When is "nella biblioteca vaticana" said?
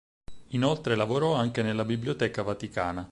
1.61-3.07